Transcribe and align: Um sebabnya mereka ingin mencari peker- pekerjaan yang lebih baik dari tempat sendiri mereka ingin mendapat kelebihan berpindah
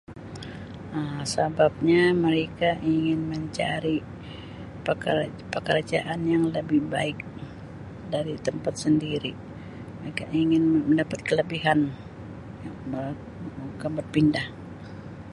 Um 0.97 1.11
sebabnya 1.33 2.03
mereka 2.25 2.69
ingin 2.93 3.19
mencari 3.31 3.97
peker- 4.85 5.19
pekerjaan 5.53 6.19
yang 6.33 6.43
lebih 6.55 6.81
baik 6.93 7.17
dari 8.13 8.33
tempat 8.47 8.73
sendiri 8.83 9.31
mereka 10.01 10.23
ingin 10.41 10.63
mendapat 10.89 11.19
kelebihan 11.27 11.79
berpindah 14.01 14.47